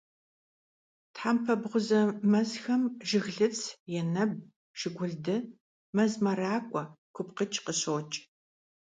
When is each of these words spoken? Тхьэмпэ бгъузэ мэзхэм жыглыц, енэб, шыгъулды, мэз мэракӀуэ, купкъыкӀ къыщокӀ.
Тхьэмпэ 1.13 1.53
бгъузэ 1.61 2.01
мэзхэм 2.31 2.83
жыглыц, 3.07 3.59
енэб, 3.99 4.31
шыгъулды, 4.79 5.37
мэз 5.95 6.11
мэракӀуэ, 6.23 6.83
купкъыкӀ 7.15 7.59
къыщокӀ. 7.65 8.15